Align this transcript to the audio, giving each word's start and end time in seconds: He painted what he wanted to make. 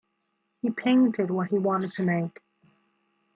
He 0.63 0.71
painted 0.71 1.29
what 1.29 1.49
he 1.51 1.59
wanted 1.59 1.91
to 1.91 2.01
make. 2.03 2.41